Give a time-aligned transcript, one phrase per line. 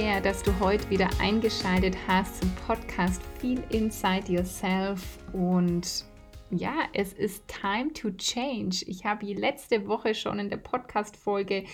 [0.00, 6.06] Sehr, dass du heute wieder eingeschaltet hast zum Podcast Feel Inside Yourself und
[6.50, 8.82] ja, es ist time to change.
[8.86, 11.64] Ich habe letzte Woche schon in der Podcast-Folge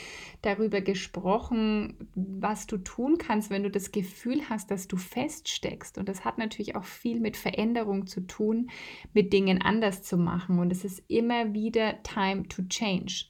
[0.43, 5.97] darüber gesprochen, was du tun kannst, wenn du das Gefühl hast, dass du feststeckst.
[5.97, 8.71] Und das hat natürlich auch viel mit Veränderung zu tun,
[9.15, 10.59] mit Dingen anders zu machen.
[10.59, 13.27] Und es ist immer wieder time to change.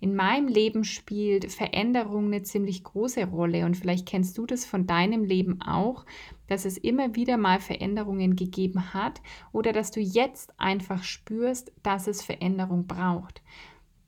[0.00, 4.86] In meinem Leben spielt Veränderung eine ziemlich große Rolle und vielleicht kennst du das von
[4.86, 6.06] deinem Leben auch,
[6.46, 9.20] dass es immer wieder mal Veränderungen gegeben hat
[9.52, 13.42] oder dass du jetzt einfach spürst, dass es Veränderung braucht.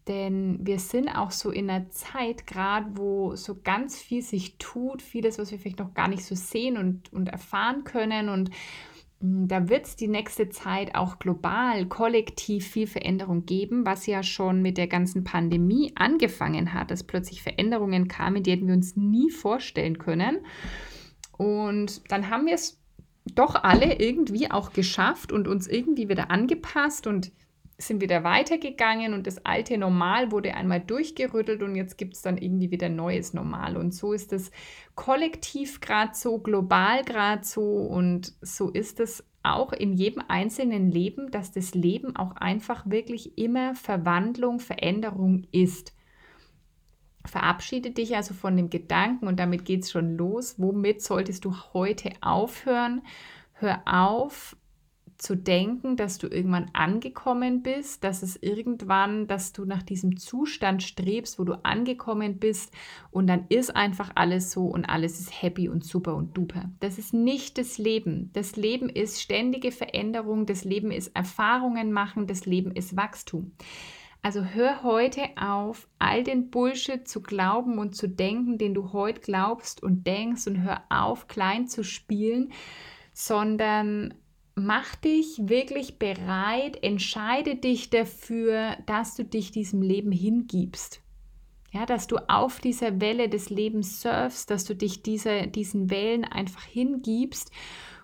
[0.07, 5.03] Denn wir sind auch so in einer Zeit gerade, wo so ganz viel sich tut,
[5.03, 8.51] vieles, was wir vielleicht noch gar nicht so sehen und, und erfahren können und
[9.23, 14.63] da wird es die nächste Zeit auch global, kollektiv viel Veränderung geben, was ja schon
[14.63, 19.31] mit der ganzen Pandemie angefangen hat, dass plötzlich Veränderungen kamen, die hätten wir uns nie
[19.31, 20.39] vorstellen können.
[21.37, 22.81] Und dann haben wir es
[23.35, 27.31] doch alle irgendwie auch geschafft und uns irgendwie wieder angepasst und
[27.81, 32.37] sind wieder weitergegangen und das alte Normal wurde einmal durchgerüttelt und jetzt gibt es dann
[32.37, 33.77] irgendwie wieder neues Normal.
[33.77, 34.51] Und so ist es
[34.95, 41.31] kollektiv gerade so, global gerade so und so ist es auch in jedem einzelnen Leben,
[41.31, 45.95] dass das Leben auch einfach wirklich immer Verwandlung, Veränderung ist.
[47.25, 50.57] Verabschiede dich also von dem Gedanken und damit geht es schon los.
[50.59, 53.03] Womit solltest du heute aufhören?
[53.53, 54.57] Hör auf,
[55.21, 60.83] zu denken, dass du irgendwann angekommen bist, dass es irgendwann, dass du nach diesem Zustand
[60.83, 62.73] strebst, wo du angekommen bist
[63.11, 66.71] und dann ist einfach alles so und alles ist happy und super und duper.
[66.81, 68.31] Das ist nicht das Leben.
[68.33, 73.53] Das Leben ist ständige Veränderung, das Leben ist Erfahrungen machen, das Leben ist Wachstum.
[74.23, 79.21] Also hör heute auf, all den Bullshit zu glauben und zu denken, den du heute
[79.21, 82.53] glaubst und denkst und hör auf, klein zu spielen,
[83.13, 84.15] sondern
[84.65, 91.01] mach dich wirklich bereit, entscheide dich dafür, dass du dich diesem Leben hingibst.
[91.73, 96.25] Ja, dass du auf dieser Welle des Lebens surfst, dass du dich diese, diesen Wellen
[96.25, 97.51] einfach hingibst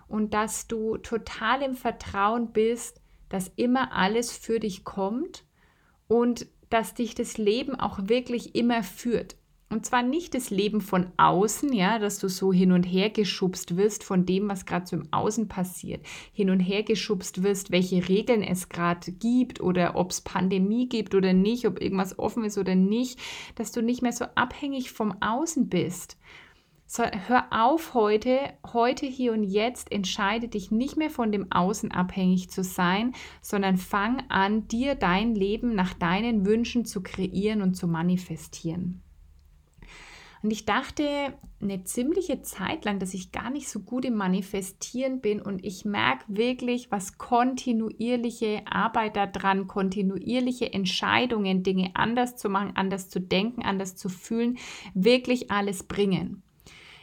[0.07, 5.43] und dass du total im Vertrauen bist, dass immer alles für dich kommt
[6.07, 9.35] und dass dich das Leben auch wirklich immer führt.
[9.69, 13.75] Und zwar nicht das Leben von außen, ja, dass du so hin und her geschubst
[13.75, 16.05] wirst von dem, was gerade so im Außen passiert.
[16.31, 21.15] Hin und her geschubst wirst, welche Regeln es gerade gibt oder ob es Pandemie gibt
[21.15, 23.19] oder nicht, ob irgendwas offen ist oder nicht,
[23.55, 26.17] dass du nicht mehr so abhängig vom Außen bist.
[26.89, 28.39] So, hör auf heute,
[28.71, 33.75] heute, hier und jetzt, entscheide dich nicht mehr von dem Außen abhängig zu sein, sondern
[33.75, 39.03] fang an, dir dein Leben nach deinen Wünschen zu kreieren und zu manifestieren.
[40.43, 45.21] Und ich dachte eine ziemliche Zeit lang, dass ich gar nicht so gut im Manifestieren
[45.21, 52.73] bin und ich merke wirklich, was kontinuierliche Arbeit daran, kontinuierliche Entscheidungen, Dinge anders zu machen,
[52.75, 54.57] anders zu denken, anders zu fühlen,
[54.93, 56.43] wirklich alles bringen.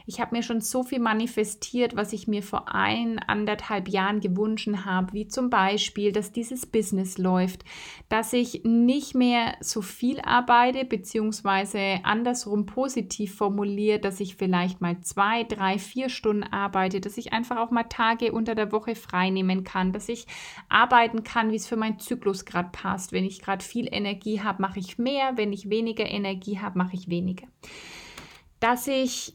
[0.06, 4.69] Ich habe mir schon so viel manifestiert, was ich mir vor ein, anderthalb Jahren gewünscht
[4.84, 7.65] habe, wie zum Beispiel, dass dieses Business läuft,
[8.10, 15.00] dass ich nicht mehr so viel arbeite, beziehungsweise andersrum positiv formuliert, dass ich vielleicht mal
[15.00, 19.31] zwei, drei, vier Stunden arbeite, dass ich einfach auch mal Tage unter der Woche frei
[19.31, 20.26] nehmen kann, dass ich
[20.69, 23.12] arbeiten kann, wie es für meinen Zyklus gerade passt.
[23.12, 26.94] Wenn ich gerade viel Energie habe, mache ich mehr, wenn ich weniger Energie habe, mache
[26.94, 27.46] ich weniger.
[28.61, 29.34] Dass ich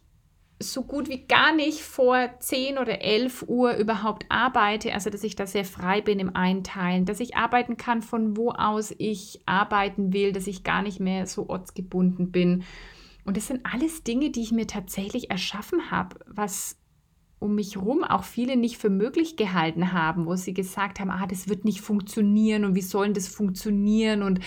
[0.61, 5.35] so gut wie gar nicht vor 10 oder 11 Uhr überhaupt arbeite, also dass ich
[5.35, 10.11] da sehr frei bin im Einteilen, dass ich arbeiten kann, von wo aus ich arbeiten
[10.11, 12.63] will, dass ich gar nicht mehr so ortsgebunden bin.
[13.23, 16.77] Und das sind alles Dinge, die ich mir tatsächlich erschaffen habe, was
[17.39, 21.25] um mich herum auch viele nicht für möglich gehalten haben, wo sie gesagt haben, ah,
[21.25, 24.41] das wird nicht funktionieren und wie soll das funktionieren und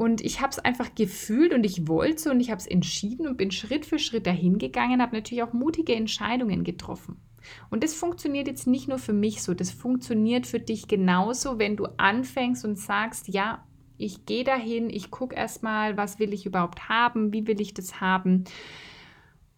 [0.00, 3.36] und ich habe es einfach gefühlt und ich wollte und ich habe es entschieden und
[3.36, 7.20] bin Schritt für Schritt dahin gegangen, habe natürlich auch mutige Entscheidungen getroffen.
[7.68, 11.76] Und das funktioniert jetzt nicht nur für mich so, das funktioniert für dich genauso, wenn
[11.76, 13.66] du anfängst und sagst, ja,
[13.98, 18.00] ich gehe dahin, ich gucke erstmal, was will ich überhaupt haben, wie will ich das
[18.00, 18.44] haben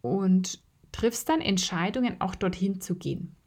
[0.01, 0.61] und
[0.91, 3.37] triffst dann Entscheidungen, auch dorthin zu gehen.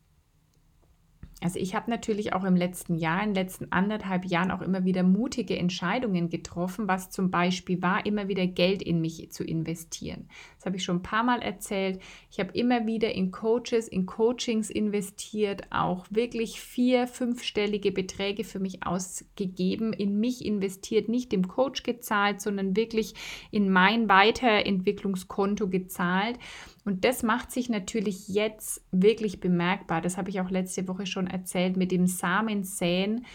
[1.42, 4.86] Also ich habe natürlich auch im letzten Jahr, in den letzten anderthalb Jahren auch immer
[4.86, 10.28] wieder mutige Entscheidungen getroffen, was zum Beispiel war, immer wieder Geld in mich zu investieren.
[10.56, 12.00] Das habe ich schon ein paar Mal erzählt.
[12.30, 18.58] Ich habe immer wieder in Coaches, in Coachings investiert, auch wirklich vier, fünfstellige Beträge für
[18.58, 23.12] mich ausgegeben, in mich investiert, nicht dem Coach gezahlt, sondern wirklich
[23.50, 26.38] in mein Weiterentwicklungskonto gezahlt.
[26.86, 30.00] Und das macht sich natürlich jetzt wirklich bemerkbar.
[30.00, 33.26] Das habe ich auch letzte Woche schon erzählt mit dem Samensäen.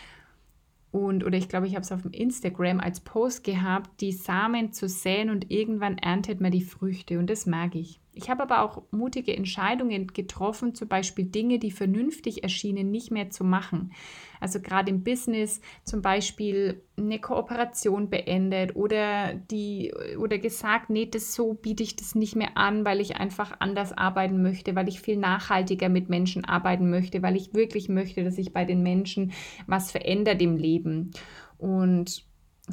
[0.91, 4.71] Und, oder ich glaube, ich habe es auf dem Instagram als Post gehabt, die Samen
[4.71, 7.19] zu säen und irgendwann erntet man die Früchte.
[7.19, 8.00] Und das mag ich.
[8.13, 13.29] Ich habe aber auch mutige Entscheidungen getroffen, zum Beispiel Dinge, die vernünftig erschienen, nicht mehr
[13.29, 13.93] zu machen.
[14.41, 21.33] Also gerade im Business zum Beispiel eine Kooperation beendet oder die oder gesagt, nee, das
[21.33, 24.99] so biete ich das nicht mehr an, weil ich einfach anders arbeiten möchte, weil ich
[24.99, 29.31] viel nachhaltiger mit Menschen arbeiten möchte, weil ich wirklich möchte, dass sich bei den Menschen
[29.67, 31.11] was verändert im Leben.
[31.57, 32.25] Und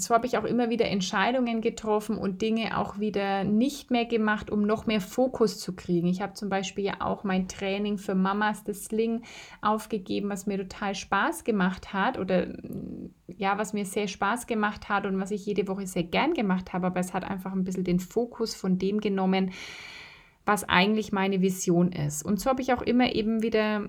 [0.02, 4.50] so habe ich auch immer wieder Entscheidungen getroffen und Dinge auch wieder nicht mehr gemacht,
[4.50, 6.08] um noch mehr Fokus zu kriegen.
[6.08, 9.22] Ich habe zum Beispiel ja auch mein Training für Mamas das Sling
[9.60, 12.48] aufgegeben, was mir total Spaß gemacht hat oder
[13.26, 16.72] ja, was mir sehr Spaß gemacht hat und was ich jede Woche sehr gern gemacht
[16.72, 19.52] habe, aber es hat einfach ein bisschen den Fokus von dem genommen,
[20.44, 22.24] was eigentlich meine Vision ist.
[22.24, 23.88] Und so habe ich auch immer eben wieder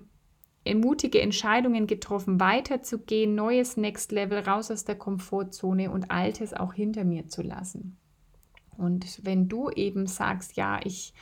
[0.65, 7.03] mutige Entscheidungen getroffen, weiterzugehen, neues Next Level, raus aus der Komfortzone und altes auch hinter
[7.03, 7.97] mir zu lassen.
[8.77, 11.13] Und wenn du eben sagst, ja, ich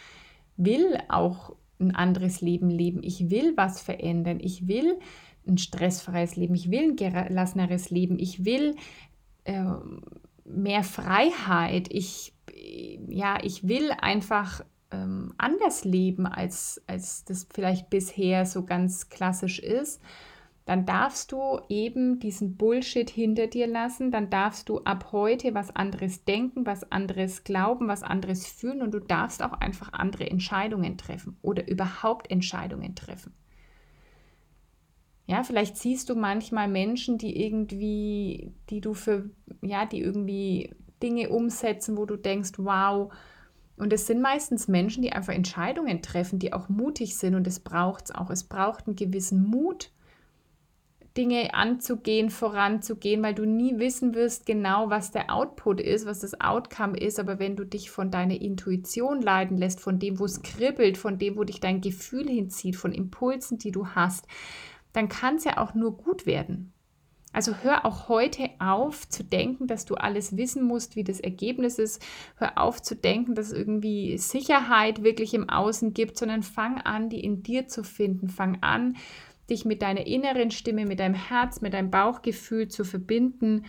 [0.57, 4.99] will auch ein anderes Leben leben, ich will was verändern, ich will
[5.47, 8.75] ein stressfreies Leben, ich will ein gelasseneres Leben, ich will
[9.45, 9.63] äh,
[10.45, 12.33] mehr Freiheit, ich,
[13.07, 19.59] ja, ich will einfach ähm, anders leben, als, als das vielleicht bisher so ganz klassisch
[19.59, 20.01] ist,
[20.67, 25.73] dann darfst du eben diesen Bullshit hinter dir lassen, dann darfst du ab heute was
[25.73, 30.97] anderes denken, was anderes glauben, was anderes fühlen und du darfst auch einfach andere Entscheidungen
[30.97, 33.33] treffen oder überhaupt Entscheidungen treffen.
[35.25, 39.29] Ja, vielleicht siehst du manchmal Menschen, die irgendwie, die du für,
[39.61, 43.13] ja, die irgendwie Dinge umsetzen, wo du denkst, wow,
[43.77, 47.35] und es sind meistens Menschen, die einfach Entscheidungen treffen, die auch mutig sind.
[47.35, 48.31] Und es braucht es auch.
[48.31, 49.91] Es braucht einen gewissen Mut,
[51.15, 56.41] Dinge anzugehen, voranzugehen, weil du nie wissen wirst genau, was der Output ist, was das
[56.41, 57.19] Outcome ist.
[57.19, 61.19] Aber wenn du dich von deiner Intuition leiten lässt, von dem, wo es kribbelt, von
[61.19, 64.25] dem, wo dich dein Gefühl hinzieht, von Impulsen, die du hast,
[64.93, 66.73] dann kann es ja auch nur gut werden.
[67.37, 71.77] Also hör auch heute auf zu denken, dass du alles wissen musst, wie das Ergebnis
[71.77, 72.03] ist.
[72.37, 77.11] Hör auf zu denken, dass es irgendwie Sicherheit wirklich im Außen gibt, sondern fang an,
[77.11, 78.27] die in dir zu finden.
[78.27, 78.97] Fang an,
[79.51, 83.65] dich mit deiner inneren Stimme, mit deinem Herz, mit deinem Bauchgefühl zu verbinden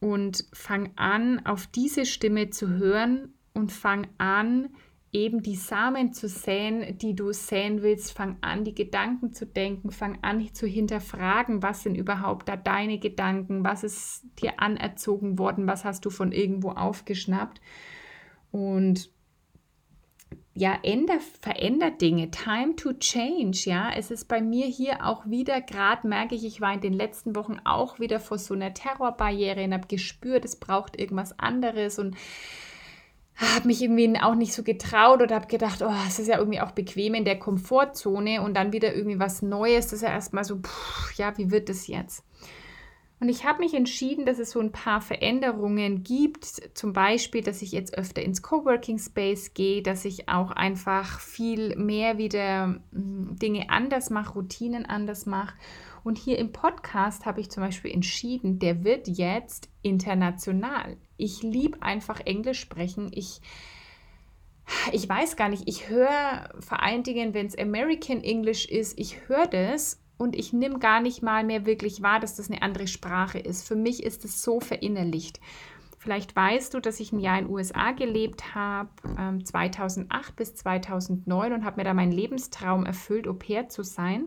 [0.00, 4.70] und fang an, auf diese Stimme zu hören und fang an,
[5.12, 8.12] eben die Samen zu säen, die du säen willst.
[8.12, 12.98] Fang an, die Gedanken zu denken, fang an zu hinterfragen, was sind überhaupt da deine
[12.98, 17.60] Gedanken, was ist dir anerzogen worden, was hast du von irgendwo aufgeschnappt.
[18.52, 19.10] Und
[20.54, 22.30] ja, änder, verändert Dinge.
[22.30, 23.90] Time to change, ja.
[23.96, 27.34] Es ist bei mir hier auch wieder, gerade merke ich, ich war in den letzten
[27.34, 32.16] Wochen auch wieder vor so einer Terrorbarriere und habe gespürt, es braucht irgendwas anderes und
[33.40, 36.60] habe mich irgendwie auch nicht so getraut oder habe gedacht, oh, es ist ja irgendwie
[36.60, 39.86] auch bequem in der Komfortzone und dann wieder irgendwie was Neues.
[39.86, 42.24] Das ist ja erstmal so, pff, ja, wie wird das jetzt?
[43.20, 46.46] Und ich habe mich entschieden, dass es so ein paar Veränderungen gibt.
[46.74, 51.76] Zum Beispiel, dass ich jetzt öfter ins Coworking Space gehe, dass ich auch einfach viel
[51.76, 55.54] mehr wieder hm, Dinge anders mache, Routinen anders mache.
[56.02, 60.96] Und hier im Podcast habe ich zum Beispiel entschieden, der wird jetzt international.
[61.16, 63.10] Ich liebe einfach Englisch sprechen.
[63.12, 63.40] Ich,
[64.92, 69.28] ich weiß gar nicht, ich höre vor allen Dingen, wenn es American English ist, ich
[69.28, 72.86] höre das und ich nehme gar nicht mal mehr wirklich wahr, dass das eine andere
[72.86, 73.66] Sprache ist.
[73.66, 75.40] Für mich ist es so verinnerlicht.
[75.98, 78.88] Vielleicht weißt du, dass ich ein Jahr in den USA gelebt habe,
[79.18, 84.24] ähm, 2008 bis 2009 und habe mir da meinen Lebenstraum erfüllt, Au pair zu sein.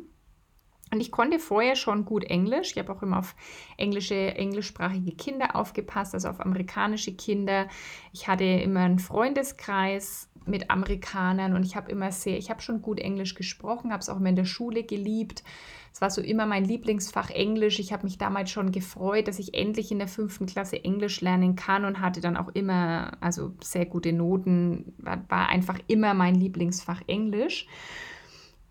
[0.93, 2.73] Und ich konnte vorher schon gut Englisch.
[2.73, 3.35] Ich habe auch immer auf
[3.77, 7.67] englische, englischsprachige Kinder aufgepasst, also auf amerikanische Kinder.
[8.11, 12.83] Ich hatte immer einen Freundeskreis mit Amerikanern und ich habe immer sehr, ich habe schon
[12.83, 15.43] gut Englisch gesprochen, habe es auch immer in der Schule geliebt.
[15.91, 17.79] Es war so immer mein Lieblingsfach Englisch.
[17.79, 21.55] Ich habe mich damals schon gefreut, dass ich endlich in der fünften Klasse Englisch lernen
[21.55, 26.35] kann und hatte dann auch immer, also sehr gute Noten, war, war einfach immer mein
[26.35, 27.65] Lieblingsfach Englisch.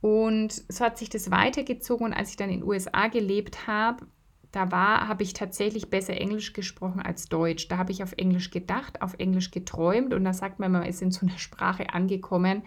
[0.02, 4.04] Und so hat sich das weitergezogen und als ich dann in den USA gelebt habe,
[4.50, 7.68] da war, habe ich tatsächlich besser Englisch gesprochen als Deutsch.
[7.68, 11.02] Da habe ich auf Englisch gedacht, auf Englisch geträumt und da sagt man, man ist
[11.02, 12.62] in so einer Sprache angekommen,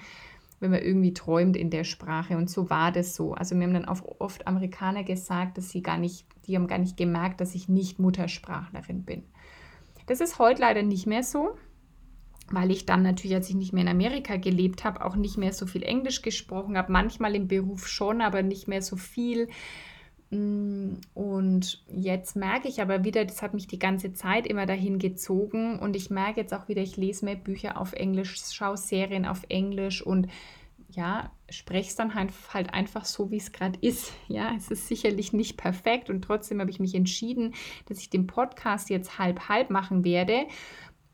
[0.62, 2.38] wenn man irgendwie träumt in der Sprache.
[2.38, 3.34] Und so war das so.
[3.34, 6.96] Also mir haben dann oft Amerikaner gesagt, dass sie gar nicht, die haben gar nicht
[6.96, 9.24] gemerkt, dass ich nicht Muttersprachlerin bin.
[10.06, 11.58] Das ist heute leider nicht mehr so,
[12.52, 15.54] weil ich dann natürlich, als ich nicht mehr in Amerika gelebt habe, auch nicht mehr
[15.54, 16.92] so viel Englisch gesprochen habe.
[16.92, 19.50] Manchmal im Beruf schon, aber nicht mehr so viel.
[20.30, 25.00] Mm, und jetzt merke ich aber wieder, das hat mich die ganze Zeit immer dahin
[25.00, 25.80] gezogen.
[25.80, 29.44] Und ich merke jetzt auch wieder, ich lese mehr Bücher auf Englisch, schaue Serien auf
[29.50, 30.28] Englisch und
[30.90, 34.14] ja, spreche es dann halt, halt einfach so, wie es gerade ist.
[34.28, 37.54] Ja, es ist sicherlich nicht perfekt und trotzdem habe ich mich entschieden,
[37.86, 40.46] dass ich den Podcast jetzt halb-halb machen werde.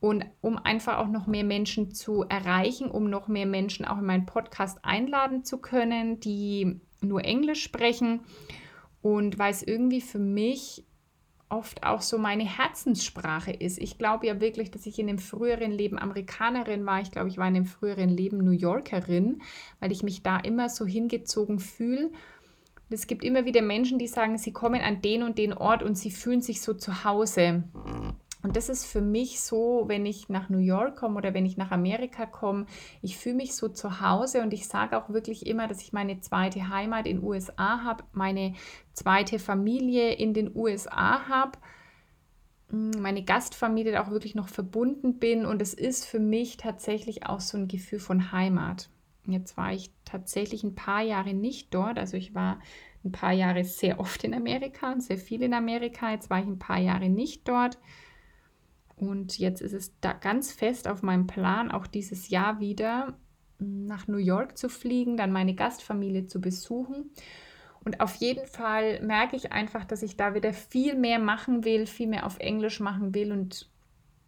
[0.01, 4.05] Und um einfach auch noch mehr Menschen zu erreichen, um noch mehr Menschen auch in
[4.05, 8.21] meinen Podcast einladen zu können, die nur Englisch sprechen.
[9.01, 10.83] Und weil es irgendwie für mich
[11.49, 13.77] oft auch so meine Herzenssprache ist.
[13.77, 17.01] Ich glaube ja wirklich, dass ich in dem früheren Leben Amerikanerin war.
[17.01, 19.41] Ich glaube, ich war in dem früheren Leben New Yorkerin,
[19.79, 22.11] weil ich mich da immer so hingezogen fühle.
[22.89, 25.95] Es gibt immer wieder Menschen, die sagen, sie kommen an den und den Ort und
[25.95, 27.63] sie fühlen sich so zu Hause.
[28.43, 31.57] Und das ist für mich so, wenn ich nach New York komme oder wenn ich
[31.57, 32.65] nach Amerika komme,
[33.01, 36.19] ich fühle mich so zu Hause und ich sage auch wirklich immer, dass ich meine
[36.21, 38.53] zweite Heimat in den USA habe, meine
[38.93, 41.59] zweite Familie in den USA habe,
[42.71, 47.41] mm, meine Gastfamilie auch wirklich noch verbunden bin und es ist für mich tatsächlich auch
[47.41, 48.89] so ein Gefühl von Heimat.
[49.27, 52.59] Jetzt war ich tatsächlich ein paar Jahre nicht dort, also ich war
[53.03, 56.11] ein paar Jahre sehr oft in Amerika und sehr viel in Amerika.
[56.11, 57.79] Jetzt war ich ein paar Jahre nicht dort.
[59.01, 63.17] Und jetzt ist es da ganz fest auf meinem Plan, auch dieses Jahr wieder
[63.57, 67.09] nach New York zu fliegen, dann meine Gastfamilie zu besuchen.
[67.83, 71.87] Und auf jeden Fall merke ich einfach, dass ich da wieder viel mehr machen will,
[71.87, 73.31] viel mehr auf Englisch machen will.
[73.31, 73.69] Und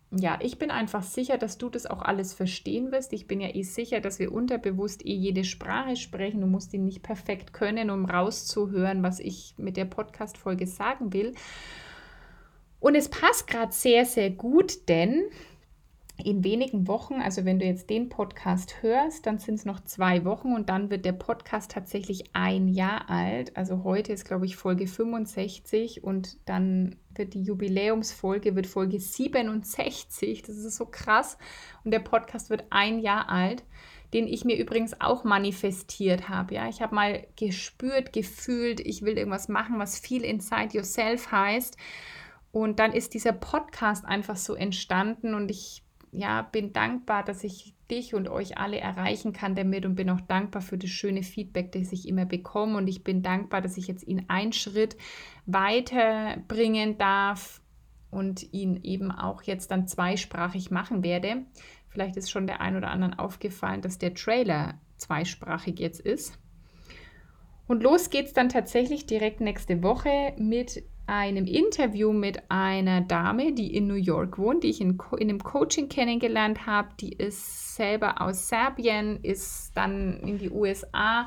[0.09, 3.13] ja, ich bin einfach sicher, dass du das auch alles verstehen wirst.
[3.13, 6.41] Ich bin ja eh sicher, dass wir unterbewusst eh jede Sprache sprechen.
[6.41, 11.33] Du musst ihn nicht perfekt können, um rauszuhören, was ich mit der Podcast-Folge sagen will.
[12.83, 15.23] Und es passt gerade sehr, sehr gut, denn
[16.21, 20.25] in wenigen Wochen, also wenn du jetzt den Podcast hörst, dann sind es noch zwei
[20.25, 23.55] Wochen und dann wird der Podcast tatsächlich ein Jahr alt.
[23.55, 30.41] Also heute ist, glaube ich, Folge 65 und dann wird die Jubiläumsfolge, wird Folge 67.
[30.41, 31.37] Das ist so krass.
[31.85, 33.63] Und der Podcast wird ein Jahr alt,
[34.13, 36.55] den ich mir übrigens auch manifestiert habe.
[36.55, 41.77] Ja, ich habe mal gespürt, gefühlt, ich will irgendwas machen, was viel Inside Yourself heißt.
[42.53, 47.73] Und dann ist dieser Podcast einfach so entstanden und ich ja, bin dankbar, dass ich
[47.89, 51.71] dich und euch alle erreichen kann damit und bin auch dankbar für das schöne Feedback,
[51.71, 52.77] das ich immer bekomme.
[52.77, 54.95] Und ich bin dankbar, dass ich jetzt ihn einen Schritt
[55.47, 57.59] weiterbringen darf
[58.11, 61.47] und ihn eben auch jetzt dann zweisprachig machen werde.
[61.89, 66.37] Vielleicht ist schon der ein oder anderen aufgefallen, dass der Trailer zweisprachig jetzt ist.
[67.65, 73.75] Und los geht's dann tatsächlich direkt nächste Woche mit einem Interview mit einer Dame, die
[73.75, 76.89] in New York wohnt, die ich in, in einem Coaching kennengelernt habe.
[76.99, 81.25] Die ist selber aus Serbien, ist dann in die USA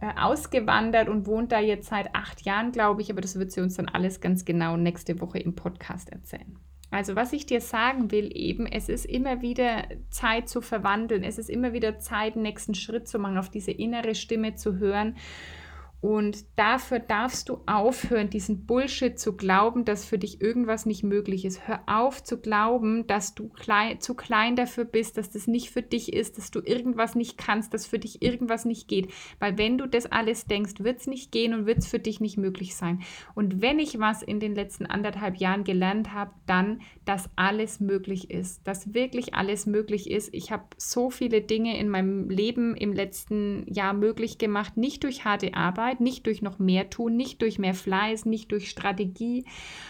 [0.00, 3.10] äh, ausgewandert und wohnt da jetzt seit acht Jahren, glaube ich.
[3.10, 6.58] Aber das wird sie uns dann alles ganz genau nächste Woche im Podcast erzählen.
[6.92, 11.24] Also was ich dir sagen will, eben, es ist immer wieder Zeit zu verwandeln.
[11.24, 14.78] Es ist immer wieder Zeit, einen nächsten Schritt zu machen, auf diese innere Stimme zu
[14.78, 15.16] hören
[16.04, 21.46] und dafür darfst du aufhören, diesen Bullshit zu glauben, dass für dich irgendwas nicht möglich
[21.46, 21.66] ist.
[21.66, 25.80] Hör auf zu glauben, dass du klein, zu klein dafür bist, dass das nicht für
[25.80, 29.14] dich ist, dass du irgendwas nicht kannst, dass für dich irgendwas nicht geht.
[29.38, 32.20] Weil wenn du das alles denkst, wird es nicht gehen und wird es für dich
[32.20, 33.00] nicht möglich sein.
[33.34, 38.30] Und wenn ich was in den letzten anderthalb Jahren gelernt habe, dann, dass alles möglich
[38.30, 38.60] ist.
[38.66, 40.34] Dass wirklich alles möglich ist.
[40.34, 45.24] Ich habe so viele Dinge in meinem Leben im letzten Jahr möglich gemacht, nicht durch
[45.24, 49.44] harte Arbeit Arbeit, nicht durch noch mehr tun, nicht durch mehr Fleiß, nicht durch Strategie,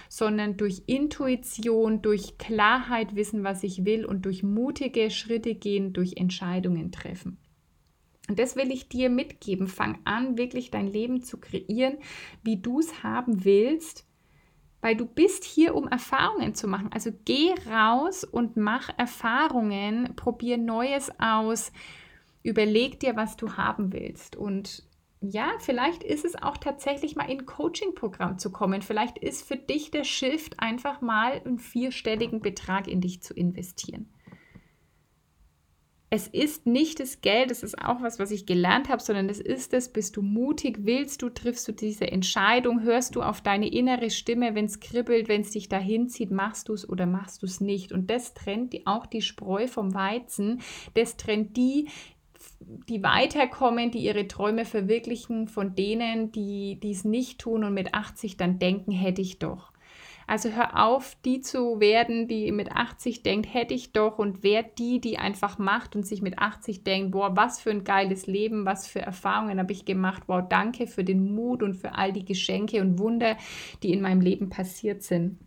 [0.08, 6.16] sondern durch Intuition, durch Klarheit wissen, was ich will und durch mutige Schritte gehen, durch
[6.16, 7.38] Entscheidungen treffen.
[8.28, 9.68] Und das will ich dir mitgeben.
[9.68, 11.98] Fang an, wirklich dein Leben zu kreieren,
[12.42, 14.06] wie du es haben willst,
[14.80, 16.90] weil du bist hier, um Erfahrungen zu machen.
[16.92, 21.70] Also geh raus und mach Erfahrungen, probier Neues aus,
[22.42, 24.36] überleg dir, was du haben willst.
[24.36, 24.84] Und
[25.30, 28.82] ja, vielleicht ist es auch tatsächlich mal in ein Coaching-Programm zu kommen.
[28.82, 34.10] Vielleicht ist für dich der Shift einfach mal einen vierstelligen Betrag in dich zu investieren.
[36.14, 39.40] es ist nicht das Geld, das ist auch was, was ich gelernt habe, sondern es
[39.40, 43.66] ist es, bist du mutig, willst du, triffst du diese Entscheidung, hörst du auf deine
[43.68, 47.42] innere Stimme, wenn es kribbelt, wenn es dich dahin zieht, machst du es oder machst
[47.42, 47.90] du es nicht.
[47.90, 50.60] Und das trennt auch die Spreu vom Weizen,
[50.94, 51.88] das trennt die,
[52.88, 58.36] die weiterkommen, die ihre Träume verwirklichen, von denen, die es nicht tun und mit 80
[58.36, 59.74] dann denken, hätte ich doch.
[60.26, 64.78] Also hör auf, die zu werden, die mit 80 denkt, hätte ich doch und werd
[64.78, 68.64] die, die einfach macht und sich mit 80 denkt, boah, was für ein geiles Leben,
[68.64, 72.24] was für Erfahrungen habe ich gemacht, wow, danke für den Mut und für all die
[72.24, 73.36] Geschenke und Wunder,
[73.82, 75.38] die in meinem Leben passiert sind.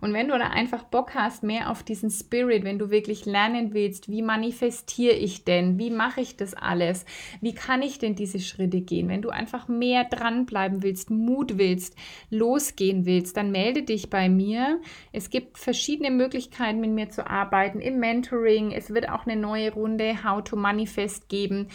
[0.00, 3.72] Und wenn du da einfach Bock hast, mehr auf diesen Spirit, wenn du wirklich lernen
[3.72, 7.06] willst, wie manifestiere ich denn, wie mache ich das alles,
[7.40, 11.96] wie kann ich denn diese Schritte gehen, wenn du einfach mehr dranbleiben willst, Mut willst,
[12.30, 14.80] losgehen willst, dann melde dich bei mir.
[15.12, 18.72] Es gibt verschiedene Möglichkeiten, mit mir zu arbeiten im Mentoring.
[18.72, 21.68] Es wird auch eine neue Runde How to Manifest geben.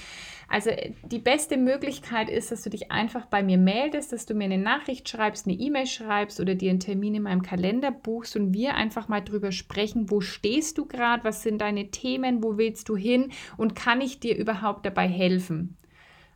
[0.51, 4.34] Also äh, die beste Möglichkeit ist, dass du dich einfach bei mir meldest, dass du
[4.34, 8.36] mir eine Nachricht schreibst, eine E-Mail schreibst oder dir einen Termin in meinem Kalender buchst
[8.36, 12.58] und wir einfach mal drüber sprechen, wo stehst du gerade, was sind deine Themen, wo
[12.58, 15.77] willst du hin und kann ich dir überhaupt dabei helfen?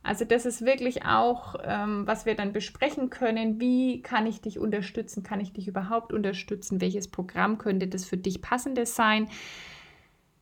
[0.02, 3.60] Also das ist wirklich auch, ähm, was wir dann besprechen können.
[3.60, 5.24] Wie kann ich dich unterstützen?
[5.24, 6.80] Kann ich dich überhaupt unterstützen?
[6.80, 9.28] Welches Programm könnte das für dich passendes sein?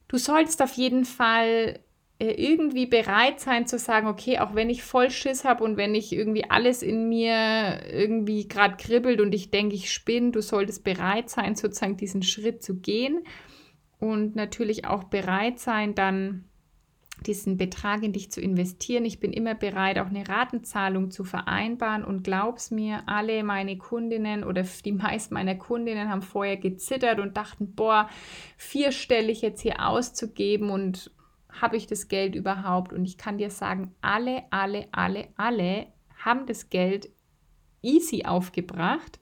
[0.07, 1.81] Du sollst auf jeden Fall
[2.33, 6.13] irgendwie bereit sein zu sagen, okay, auch wenn ich voll Schiss habe und wenn ich
[6.13, 11.31] irgendwie alles in mir irgendwie gerade kribbelt und ich denke, ich spinne, du solltest bereit
[11.31, 13.25] sein, sozusagen diesen Schritt zu gehen
[13.99, 16.45] und natürlich auch bereit sein, dann
[17.27, 19.05] diesen Betrag in dich zu investieren.
[19.05, 24.45] Ich bin immer bereit, auch eine Ratenzahlung zu vereinbaren und glaub's mir, alle meine Kundinnen
[24.45, 28.09] oder die meisten meiner Kundinnen haben vorher gezittert und dachten, boah,
[28.57, 31.11] vierstellig jetzt hier auszugeben und
[31.61, 32.93] habe ich das Geld überhaupt?
[32.93, 35.87] Und ich kann dir sagen, alle, alle, alle, alle
[36.25, 37.11] haben das Geld
[37.83, 39.21] easy aufgebracht.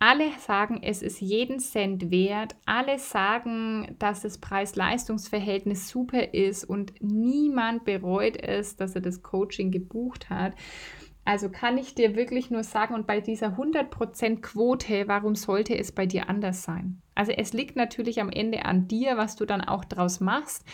[0.00, 2.56] Alle sagen, es ist jeden Cent wert.
[2.66, 9.70] Alle sagen, dass das Preis-Leistungs-Verhältnis super ist und niemand bereut es, dass er das Coaching
[9.70, 10.54] gebucht hat.
[11.24, 15.90] Also kann ich dir wirklich nur sagen, und bei dieser 100% Quote, warum sollte es
[15.90, 17.00] bei dir anders sein?
[17.14, 20.66] Also es liegt natürlich am Ende an dir, was du dann auch draus machst.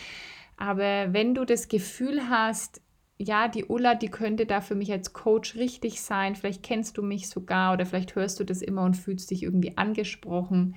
[0.61, 2.83] Aber wenn du das Gefühl hast,
[3.17, 7.03] ja, die Ulla, die könnte da für mich als Coach richtig sein, vielleicht kennst du
[7.03, 10.77] mich sogar oder vielleicht hörst du das immer und fühlst dich irgendwie angesprochen,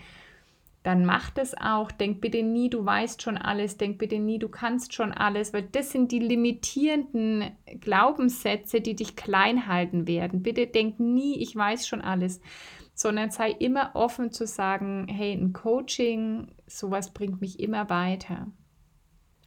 [0.83, 1.91] dann mach das auch.
[1.91, 3.75] Denk bitte nie, du weißt schon alles.
[3.75, 9.17] Denk bitte nie, du kannst schon alles, weil das sind die limitierenden Glaubenssätze, die dich
[9.17, 10.43] klein halten werden.
[10.43, 12.39] Bitte denk nie, ich weiß schon alles,
[12.93, 18.47] sondern sei immer offen zu sagen, hey, ein Coaching, sowas bringt mich immer weiter.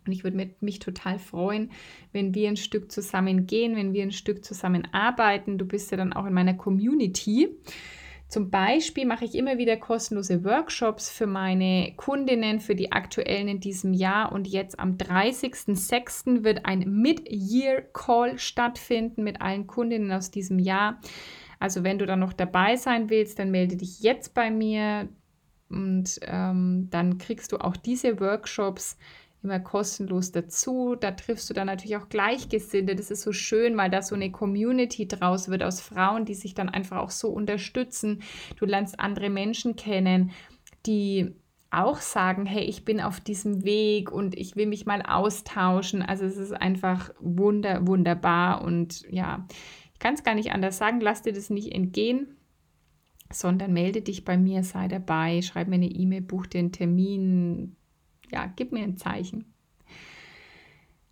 [0.06, 1.70] Und ich würde mich total freuen,
[2.12, 5.58] wenn wir ein Stück zusammen gehen, wenn wir ein Stück zusammen arbeiten.
[5.58, 7.48] Du bist ja dann auch in meiner Community.
[8.28, 13.60] Zum Beispiel mache ich immer wieder kostenlose Workshops für meine Kundinnen, für die aktuellen in
[13.60, 14.32] diesem Jahr.
[14.32, 16.42] Und jetzt am 30.06.
[16.42, 21.00] wird ein Mid-Year-Call stattfinden mit allen Kundinnen aus diesem Jahr.
[21.60, 25.08] Also wenn du dann noch dabei sein willst, dann melde dich jetzt bei mir
[25.68, 28.96] und ähm, dann kriegst du auch diese Workshops
[29.46, 30.96] immer kostenlos dazu.
[30.98, 32.94] Da triffst du dann natürlich auch Gleichgesinnte.
[32.94, 36.54] Das ist so schön, weil da so eine Community draus wird aus Frauen, die sich
[36.54, 38.22] dann einfach auch so unterstützen.
[38.56, 40.32] Du lernst andere Menschen kennen,
[40.84, 41.34] die
[41.70, 46.02] auch sagen, hey, ich bin auf diesem Weg und ich will mich mal austauschen.
[46.02, 49.46] Also es ist einfach wunder, wunderbar und ja,
[49.92, 52.36] ich kann es gar nicht anders sagen, lass dir das nicht entgehen
[53.32, 57.76] sondern melde dich bei mir, sei dabei, schreib mir eine E-Mail, buch dir einen Termin,
[58.32, 59.55] ja, gib mir ein Zeichen.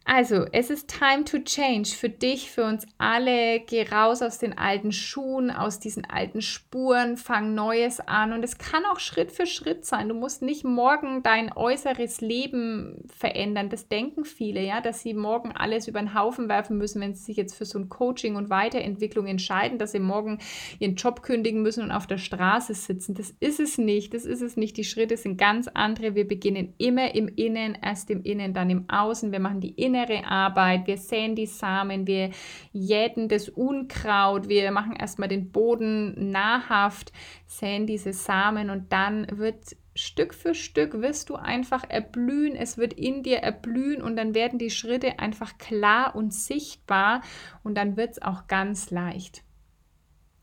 [0.06, 3.60] Also, es ist time to change für dich, für uns alle.
[3.60, 8.34] Geh raus aus den alten Schuhen, aus diesen alten Spuren, fang Neues an.
[8.34, 10.10] Und es kann auch Schritt für Schritt sein.
[10.10, 13.70] Du musst nicht morgen dein äußeres Leben verändern.
[13.70, 17.24] Das denken viele, ja, dass sie morgen alles über den Haufen werfen müssen, wenn sie
[17.24, 20.38] sich jetzt für so ein Coaching und Weiterentwicklung entscheiden, dass sie morgen
[20.80, 23.14] ihren Job kündigen müssen und auf der Straße sitzen.
[23.14, 24.12] Das ist es nicht.
[24.12, 24.76] Das ist es nicht.
[24.76, 26.14] Die Schritte sind ganz andere.
[26.14, 29.32] Wir beginnen immer im Innen, erst im Innen, dann im Außen.
[29.32, 32.30] Wir machen die Innen innere Arbeit, wir säen die Samen, wir
[32.72, 37.12] jäten das Unkraut, wir machen erstmal den Boden nahrhaft,
[37.46, 42.94] säen diese Samen und dann wird Stück für Stück wirst du einfach erblühen, es wird
[42.94, 47.22] in dir erblühen und dann werden die Schritte einfach klar und sichtbar
[47.62, 49.44] und dann wird es auch ganz leicht.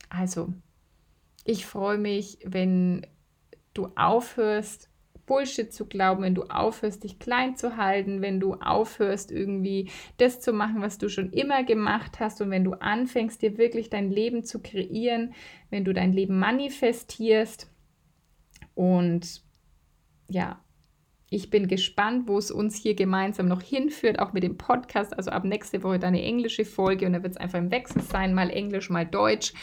[0.07, 0.53] Also,
[1.43, 3.05] ich freue mich, wenn
[3.73, 4.90] du aufhörst,
[5.31, 10.41] Bullshit zu glauben, wenn du aufhörst, dich klein zu halten, wenn du aufhörst, irgendwie das
[10.41, 14.11] zu machen, was du schon immer gemacht hast und wenn du anfängst, dir wirklich dein
[14.11, 15.33] Leben zu kreieren,
[15.69, 17.71] wenn du dein Leben manifestierst.
[18.75, 19.41] Und
[20.27, 20.61] ja,
[21.29, 25.15] ich bin gespannt, wo es uns hier gemeinsam noch hinführt, auch mit dem Podcast.
[25.15, 28.01] Also ab nächste Woche dann eine englische Folge und da wird es einfach im Wechsel
[28.01, 29.53] sein, mal Englisch, mal Deutsch.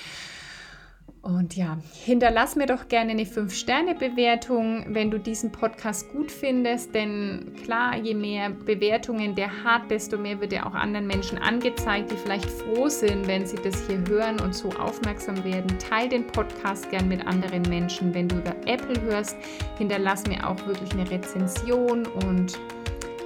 [1.29, 6.95] Und ja, hinterlass mir doch gerne eine 5-Sterne-Bewertung, wenn du diesen Podcast gut findest.
[6.95, 12.11] Denn klar, je mehr Bewertungen der hat, desto mehr wird er auch anderen Menschen angezeigt,
[12.11, 15.79] die vielleicht froh sind, wenn sie das hier hören und so aufmerksam werden.
[15.79, 18.15] Teil den Podcast gern mit anderen Menschen.
[18.15, 19.37] Wenn du über Apple hörst,
[19.77, 22.07] hinterlass mir auch wirklich eine Rezension.
[22.25, 22.59] Und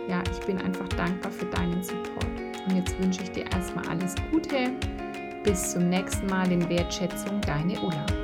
[0.09, 2.27] ja, ich bin einfach dankbar für deinen Support.
[2.67, 4.73] Und jetzt wünsche ich dir erstmal alles Gute
[5.43, 8.22] bis zum nächsten Mal in Wertschätzung, deine Ulla.